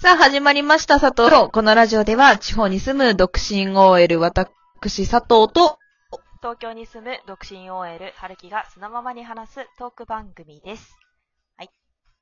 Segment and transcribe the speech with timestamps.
[0.00, 1.50] さあ、始まりました、佐藤。
[1.50, 5.78] このラジオでは、地方に住む独身 OL、私、佐藤と、
[6.40, 10.96] 東京に住む独身 OL、春樹がそのままに話すトーク番組です。
[11.56, 11.70] はい。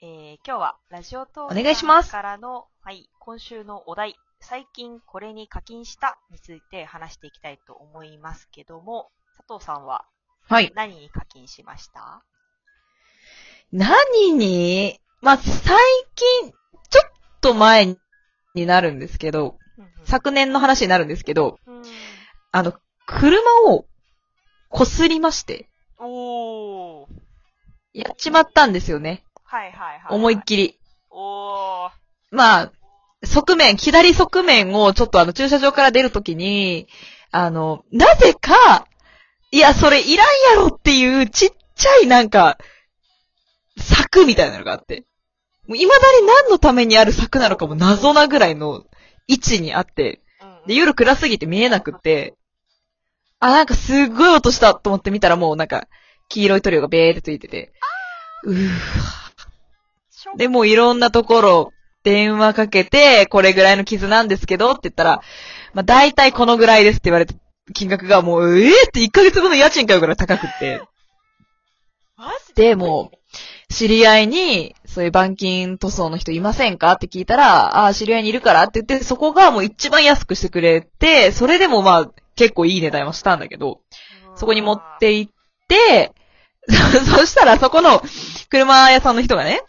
[0.01, 10.06] えー、今日はラジオトークお願いしますからの、はい、今週のお題、最近これに課金したについて話していきたいと思いますけども、佐藤さんは
[10.49, 10.72] はい。
[10.74, 12.22] 何に課金しました？
[13.71, 15.77] 何に、まあ、最
[16.15, 16.54] 近、
[17.46, 17.96] と前
[18.55, 19.56] になるんですけど、
[20.05, 21.59] 昨年の話になるんですけど、
[22.50, 22.74] あの、
[23.06, 23.38] 車
[23.69, 23.86] を
[24.72, 27.06] 擦りまして、おー。
[27.95, 29.24] やっちまったんですよね。
[29.45, 30.14] はいはいはい。
[30.14, 30.78] 思いっきり。
[31.10, 31.91] おー。
[32.30, 32.72] まあ、
[33.24, 36.88] 側面、左側面をちょっとあの駐車場から出るときに、
[37.30, 38.86] あの、なぜか、
[39.52, 42.58] いや、それいらんやろっていうちっちゃいなんか、
[43.78, 45.05] 柵みたいなのがあって。
[45.69, 48.84] もう未だに何のためにある柵なのかも謎なぐらいの
[49.27, 50.69] 位置にあって、うん。
[50.69, 52.34] で、夜暗すぎて見えなくって、
[53.41, 55.89] あ、なんかすっごい音したと思って見たらもうなんか、
[56.28, 57.73] 黄色い塗料がベーってついてて、
[58.45, 58.69] うー
[60.36, 65.20] で、もういろんなところ、電話かけて、これぐらいの傷なんですけどって言ったら、
[65.75, 67.34] まあ大体このぐらいですって言われて、
[67.75, 70.83] 金額がもう、ええって1ヶ月後の家賃買うぐらい高くって。
[72.55, 73.17] で、もう、
[73.69, 76.92] 知り合いに、そういう板金塗装の人いませんか？
[76.92, 83.81] って聞いたら、ああ、知り合いにいるからって言って、そこがもう一番安くしてくれて、それでもまあ、結構いい値段はしたんだけど、
[84.36, 85.33] そこに持って行っ
[85.69, 86.12] て、
[86.69, 88.03] そしたらそこの
[88.50, 89.62] 車屋さんの人がね、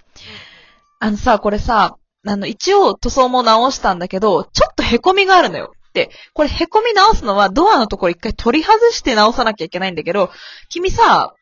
[0.99, 5.73] あのさ、これさ、あの、一応塗装も直したんだけど、ちょっと凹みがあるのよ。
[5.93, 10.31] で、これ凹み直すのはドアのところ一回取り外して直さなきゃいけないんだけど、
[10.69, 11.33] 君さ、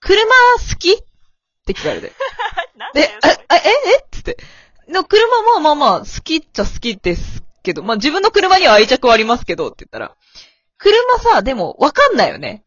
[0.00, 1.02] 車好き？
[1.64, 2.08] って聞かれて。
[2.08, 2.12] で
[2.76, 3.60] なんだよ、それ、ああえ、
[3.94, 3.98] え？
[4.00, 4.36] っつって。
[4.88, 10.14] の車もまあまあ好きっちゃ好きですけど、まあ自分の車には愛着はありますけどって言ったら、
[10.76, 12.64] 車さ、でもわかんないよね。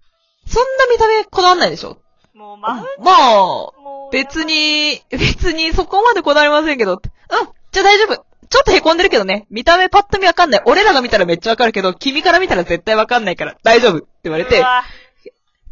[0.47, 1.99] そんな見た目こだわんないでしょ？
[2.33, 3.73] もう、まあ、も
[4.09, 4.43] う別。
[4.43, 6.93] に、別にそこまでこだわりませんけど。
[6.93, 6.99] うん、
[7.71, 8.25] じゃあ大丈夫。
[8.49, 9.45] ちょっと凹んでるけどね。
[9.49, 10.61] 見た目パッと見わかんない。
[10.65, 14.63] 俺らが見たらめっちゃわかるけど、君から見たら絶対わかんないから大丈夫って言われて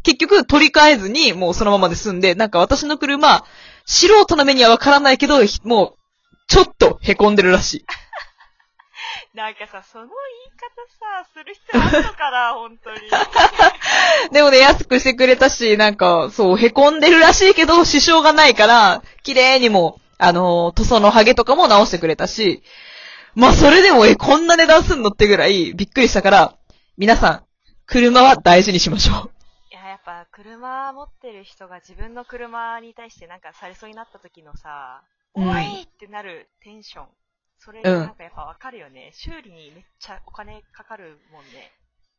[0.06, 3.44] 結局取り替えずにもうそのままで済んで、なんか私の車、
[3.86, 5.94] 素人の目にはわからないけど、ひもう、
[6.46, 7.84] ちょっと凹んでるらしい。
[9.34, 10.12] なんかさ、その言
[10.46, 13.00] い方さ、する必要あるのかな、 本当に。
[14.30, 22.62] でもね、安くしてくれたし、なんか、そう、凹んでるらしいけど、支障がないから、綺麗にも、あのー塗装のハゲとかも直してくれたし、
[23.34, 26.54] まあ、それでも、え、こんな値段すんのってぐらい、びっくりしたから、
[26.96, 27.42] 皆さん、
[27.86, 29.35] 車は大事にしましょいや、やっ
[30.06, 35.02] ぱ、車持ってる人が自分の車に対してなんかされそうになった時のさ、
[35.34, 37.06] うんおいってなるテンション。
[37.58, 39.10] それ、うんなんかやっぱわかるよね。
[39.12, 41.72] 修理にめっちゃお金かかるもんね。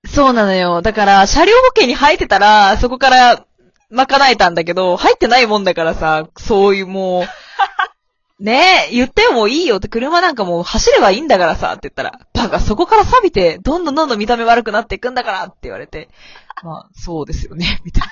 [0.03, 0.07] う。
[0.07, 0.83] そうなのよ。
[0.83, 3.45] だから、車両保険に入ってたら、そこから、
[3.89, 7.23] 賄えたんだけど、入ってないもんだからさ、そういうもう、
[8.39, 16.09] ねえ、言ってもいいよって、車なんかもう走ればいいんだからさ、って言ったら、バカ、そこから錆びて、どんどんどんどん見た目悪くなっていくんだからって言われて、
[16.63, 18.11] まあ、そうですよね、みたいな。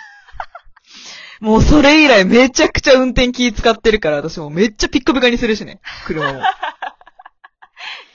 [1.41, 6.39] もうそれ以来めちゃくちゃ運転気使ってるから、私もめっちゃピッカピカにするしね、車も。
[6.41, 6.45] や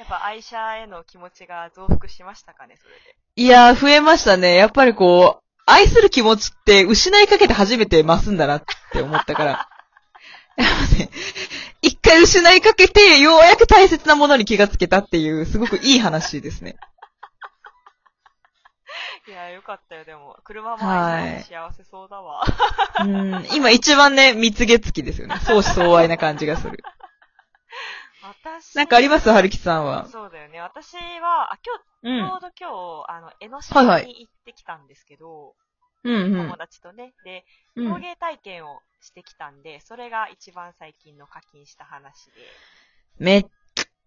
[0.05, 3.17] っぱ愛車への気持ちが増幅しましたかね、それで。
[3.37, 4.57] いやー、増えましたね。
[4.57, 8.63] やっぱりこう、愛する気持ちって失いかけて初めて増すんだなっ
[8.93, 9.69] て思ったから。
[10.57, 11.11] やっぱね、
[11.83, 16.77] 一回失いかけて、ようやく大切なものに気がつけたっていう、すごくいい話ですね。
[19.29, 20.37] いや、よかったよ、でも。
[20.45, 22.43] 車も愛車も幸せそうだわ。
[23.01, 25.37] うん、今一番ね、蜜月期ですよね。
[25.41, 26.83] 相思相愛な感じがする。
[28.23, 28.77] 私。
[28.77, 29.29] なんかあります？
[29.31, 30.07] はるきさんは。
[30.09, 30.61] そうだよね。
[30.61, 31.59] 私は、あ、
[32.03, 32.41] 今日、うんちょう。
[32.41, 35.55] ど今日、あの、江ノはい島はいに行ってきたんですけど、
[36.05, 36.57] うんうん友。
[36.57, 37.13] 達とね。
[37.25, 37.45] で、
[37.77, 42.33] うん、陶芸体験をしてきたんで、それが一番最近の課金した話で。
[43.19, 43.47] めっ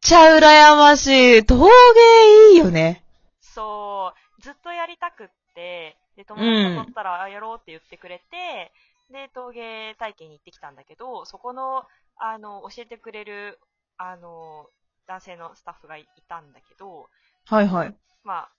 [0.02, 1.08] ちゃ羨まし
[1.40, 1.46] い。
[1.46, 3.04] 陶芸いいよね。
[3.42, 8.72] そう、ずっとやりたくって、で、友達と撮ったら、あやろうって言ってくれて、
[9.12, 11.86] で、陶芸体験に行ってきたんだけど、そこの、
[12.18, 13.60] あの、教えてくれる、
[13.98, 14.68] あの、
[15.08, 17.10] 男性のスタッフがいたんだけど、
[17.46, 17.96] はいはい。
[18.24, 18.52] まあ、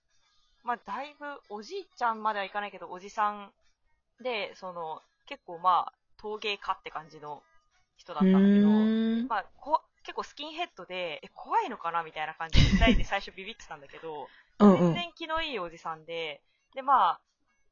[0.64, 3.52] まあ、だいぶ、おじいちゃんまではいかないけど、おじさん
[4.22, 7.42] で、その、結構まあ、陶芸家って感じの
[7.96, 9.28] 人だったんだけど、ん。
[9.28, 14.28] まあ、こ結構スキンヘッドで、え、怖いのかなみたいな感じで、二人で最初ビビってたんだけど、
[14.58, 14.94] 全うんうん。
[14.94, 16.42] 然気のいいおじさんで、
[16.74, 17.20] で、まあ、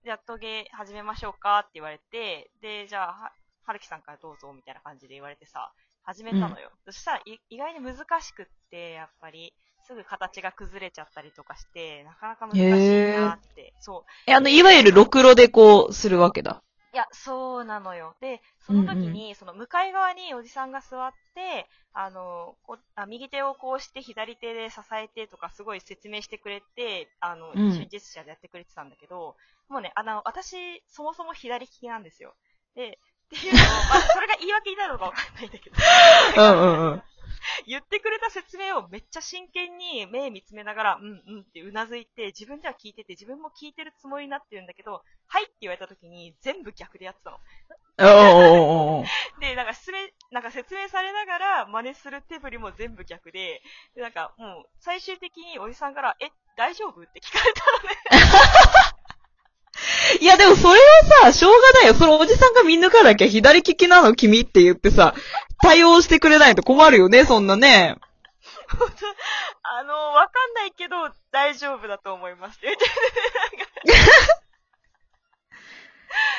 [0.05, 3.33] じゃあ陶芸始めましょうかって言われて、で、じゃあ、は
[3.65, 5.73] はるきさんからどうぞ、みたいな感じで言われてさ、
[6.03, 6.71] 始めたのよ。
[6.85, 9.55] そしたら、い意外に難しくって、やっぱり、
[9.87, 13.73] すぐ形が崩れちゃったりとかして、なかなか難しいなって。
[13.81, 14.11] そう。
[14.27, 16.63] え、あの、いわゆるろくろでこう、するわけだ。
[16.95, 18.15] いや、そうなのよ。
[18.21, 29.37] で、その時に、その向かい側におじさんが座って、あの、こあ右手をこうして左手で支えてとかすごい説明してくれて、あの、うん一緒にジェスチャーでやってくれてたんだけど、
[29.69, 32.35] もうね、あの、私、そもそも左利きなんですよ。
[32.75, 32.99] で、
[33.37, 35.77] っていうのを、まあ、それが言い訳になるのかわかんないんだけど、
[36.37, 37.03] うんうんうん。
[37.67, 47.39] 言ってくれた説明をめっちゃ真剣に目見つめながら、うんうんってうなずいて、自分では聞いてて、自分も聞いてるつもりになってるんだけど、はいって言われた時に全部逆でやってたの。
[49.41, 49.99] で、なんか説明、
[50.31, 53.63] なんか説明されながら真似する手振りも全部逆で、
[53.95, 57.03] で、なんかもう最終的におじさんから、え、大丈夫？
[57.03, 58.97] って聞かれたのね。
[60.21, 60.81] いや、でもそれは
[61.25, 61.95] さ、しょうがないよ。
[61.95, 65.15] そのおじさんが見抜かなきゃ左利きなの君って言ってさ、
[65.63, 67.97] 対応してくれないと困るよね、そんなね。
[69.63, 72.61] あの、わかんないけど、大丈夫だと思います。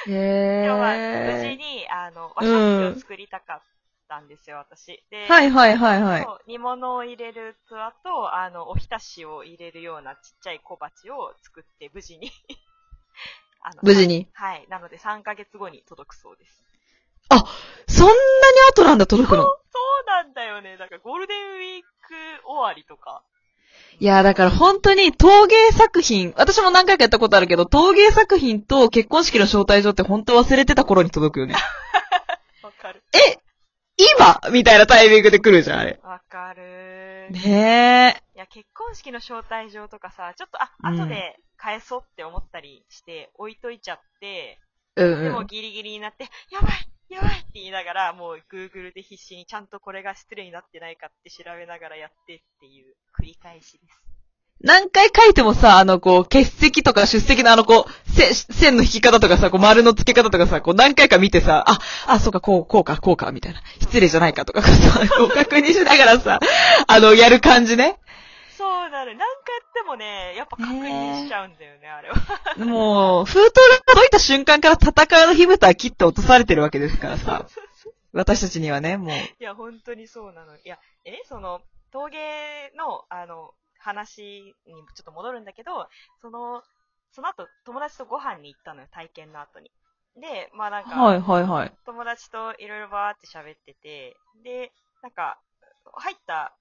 [0.08, 1.00] へでもまあ、無
[1.40, 1.56] 事ー。
[1.56, 3.62] に、あの、和食器を作りたかっ
[4.08, 5.04] たんですよ、私。
[5.10, 6.28] で、はいはいはいはい。
[6.48, 7.69] 煮物を入れる器
[8.04, 12.31] と、あの、おひたしを入れるようなちっちゃい小鉢を作って、無事に。
[13.63, 14.27] あの無事に。
[14.33, 14.65] はい。
[14.69, 16.63] なので、3ヶ月後に届くそうです。
[17.88, 18.18] そんなに
[18.69, 19.44] 後なんだ、届くの？
[19.44, 20.77] そうなんだよね。
[20.77, 21.88] なんか、ゴールデンウィーク
[22.45, 23.24] 終わりとか。
[24.00, 31.56] いや、だから本当に陶芸作品、私も何回かやったことあるけど、陶芸作品と結婚式の招待状って本当忘れてた頃に届くよね。
[32.63, 33.04] わかる。
[33.95, 36.00] 今みたいなタイミングで来るじゃん、あれ。
[36.04, 37.27] わかる。
[37.31, 38.23] ねいや、
[38.54, 44.60] 結婚式の招待状とかさ、ちょっと、あ、うん後で返そうって思ったりして、置いといちゃって、
[44.96, 45.04] え。
[45.04, 45.34] うんでうん。
[45.34, 54.04] もギリギリになって、やばいやばいって言いながら、もう Google で必死にちゃんとこれが失礼になってないかって調べながらやってっていう繰り返しです。
[54.62, 63.62] 何回書いてもさ、あの、こう、欠席とか出席のあの、こう、せ線の引き方とかさ、こう、丸の付け方とかさ、こう、何回か見てさ、あ、あ、そうか、こう、こうか、こうか、みたいな。
[63.82, 66.40] 失礼じゃないかとかさ、こう、確認しながらさ、
[66.88, 68.00] あの、やる感じね。
[68.58, 69.16] そうなる。
[69.16, 72.66] 何回やってもね、やっぱ確認しちゃうんだよね、あれは。
[72.66, 77.48] もう、封筒が届いた瞬間から戦いの火蓋は切って落とされてるわけですからさ。
[78.14, 79.10] 私たちにはね、もう。
[79.10, 80.56] いや、本当にそうなの。
[80.56, 81.62] いや、えね、その、
[81.92, 85.88] 陶芸の、あの、話にちょっと戻るんだけど、
[86.22, 86.64] その、
[87.12, 89.72] その後、友達とご飯に行ったのよ、体験の後に。
[90.16, 91.74] で、まあなんか、はいはいはい。
[91.86, 94.72] 友達といろいろバーって喋ってて、で、
[95.02, 95.40] なんか、
[95.94, 96.54] 入ったあ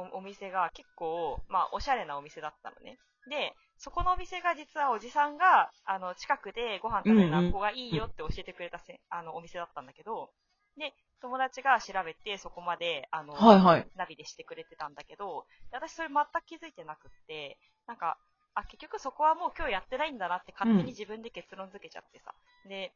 [0.00, 2.98] おお店が結構、まあ、おしゃれなお店だったのね。
[3.28, 10.30] で、そこのお店が実はおじさんが、あの、近くでご飯食べるのはここがいいよって教えてくれたせ、あの、お店だったんだけど、
[10.76, 18.18] で、友達が調べて、そこまで、あの、はいはいナビでしてくれてたんだけど、で私それ全く気づいてなくって、なんか、
[18.54, 22.34] あ、結局そこはもう今日やってないんだなって勝手に自分で結論付けちゃってさ。
[22.68, 22.92] で、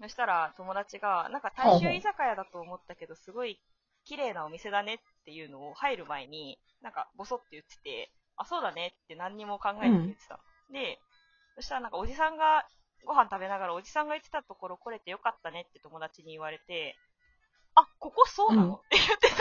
[0.00, 3.58] そしたら友達が、なんか大衆居酒屋だと思ったけど、すごい
[4.04, 10.40] 綺麗なお店だねっていうのを入る前に、なんかボソって言ってて、あ、そうだねって何にも考えて言ってたの。
[10.72, 10.98] で、
[11.54, 12.66] そしたらなんかおじさんが
[13.04, 16.96] ご飯食べながらおじさんが言ってたところ来れてよかったねって友達に言われて、
[17.74, 19.36] あ、ここそうなの、うんって言ってた。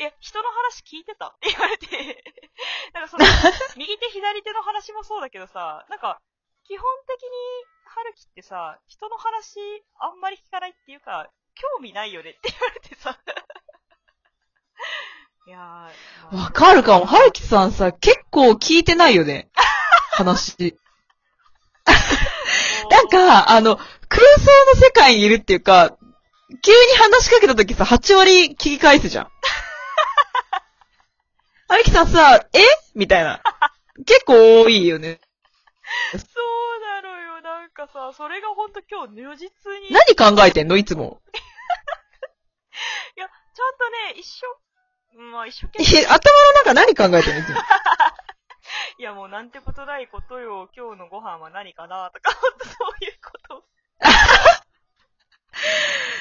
[0.02, 2.24] え、人の話聞いてたって言われて、
[2.94, 3.24] なんかその、
[3.76, 6.20] 右手左手の話もそうだけどさ、なんか、
[6.64, 7.28] 基本的に、
[7.84, 9.58] 春樹ってさ、人の話
[9.98, 13.18] あんまり聞かないっていうか、興味ないよねって言われてさ。
[15.46, 15.90] いや
[16.32, 17.06] わかるかも。
[17.06, 19.50] はるきさんさ、結構聞いてないよね。
[20.12, 20.76] 話。
[22.90, 23.86] なん、か、あの、空
[24.38, 25.96] 想の世界にいるっていうか、
[26.62, 29.30] 急に話しかけた時さ、8割聞き返すじゃん。
[31.68, 32.58] はるきさんさ、え？
[32.94, 33.40] みたいな。
[34.04, 35.20] 結構多いよね。
[36.12, 40.76] そうなのよ、なんかさ、それがほんと今日如実に、い何考えてんの？
[40.76, 41.20] いつも。
[43.16, 44.46] や、ちゃんとね、一生、
[45.16, 46.18] まあ一生懸え命、頭の
[46.64, 47.60] 中何考えてんの？
[48.98, 53.64] い やもうなんてことないことよ、今日のご飯は何かなとか、ほんとそういうこと。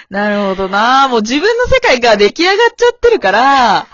[0.10, 3.88] なるほどなもう自分の世界が出来上がっちゃってるから、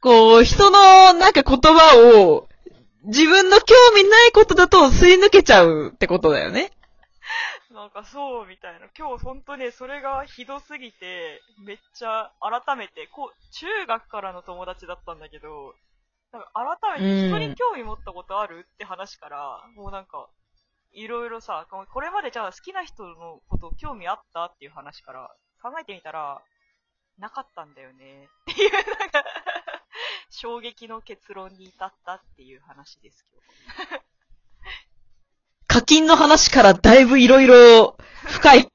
[0.00, 2.48] こう、人のなんか言葉を、
[3.04, 6.72] 自分の興味ないことだと吸い抜けちゃうってことだよね。
[7.80, 8.88] なんかそうみたいな。
[8.96, 15.74] 今日ほんとね、それがひどすぎて、めっちゃ改めて、こう、中学からの友達だったんだけど、
[16.30, 20.28] なんか改めて人に興味持ったことあるって話から、もうなんか、
[20.92, 26.42] いろいろさ、ここれまでじゃあ好きな人のこと興味あったっていう話から考えてみたら、
[27.16, 28.28] なかったんだよね。
[28.52, 29.24] っていう、なんか、
[30.28, 34.09] 衝撃の結論に至ったっていう話です、今日。
[35.90, 38.68] 課金の話からだいぶいろいろ深い。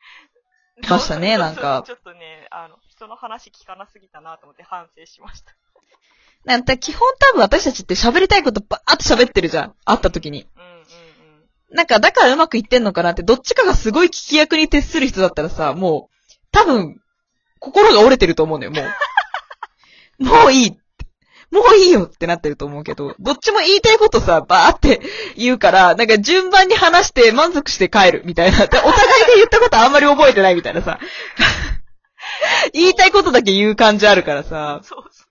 [0.89, 5.55] ましたねなんかちょっとね、あの、人の話聞かなすぎたなと思って反省しました。
[6.43, 9.75] なんか基本多分私たちって喋りたいことばーって喋ってるじゃん。
[9.85, 10.45] 会った時に。
[10.57, 10.85] うんうんうん。
[11.69, 17.01] なんかだからうまくいってんのかなって、どっちかがすごい聞き役に徹する人だったらさ、もう、多分、
[17.59, 18.85] 心が折れてると思うのよ、もう。
[20.21, 20.79] もういい。
[21.51, 25.01] もういいよってなってると思うけど、どっちも言いたいことさ、ばーって
[25.37, 28.67] 言うから、なんか順番に話して満足して帰るみたいな。
[28.67, 28.91] でお互い
[29.27, 30.99] で言ったことあんまり覚えてないみたいなさ。
[32.73, 34.79] 言いたいことだけ言う感じあるからさ。
[34.83, 35.25] そうそうそう。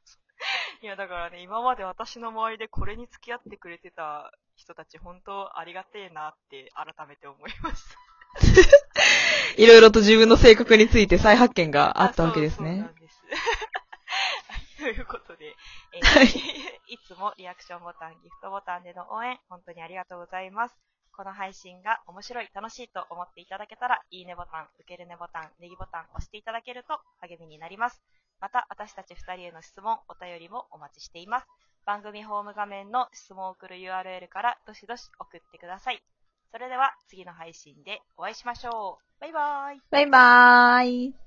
[0.84, 7.98] いや、だからね、今まで私の周りでこれに付き合ってくれてた人たち、本当ありがてえなって改めて思いました。
[9.56, 12.90] いろいろと自分の性格について再発見があったわけですねそうそうな。
[12.90, 13.22] んです。
[14.84, 15.56] ということで、
[15.96, 16.28] えーはい
[16.92, 20.76] いつもリアクションボタン、ギフトボタンでの応援、本当にありがとうございます。
[21.16, 28.02] この配信が面白い、楽しいと思っていただけたら、いいねボタン、受けるねボタン、ネギボタン押していただけると励みになります。
[28.40, 31.46] また、私たち二人への質問、お便りもお待ちしています。
[31.86, 36.02] 番組ホーム画面の質問を送る URL からどしどし送ってください。
[36.50, 39.20] それでは次の配信でお会いしましょう。
[39.20, 39.80] バイバーイ。
[39.90, 41.23] バイバーイ。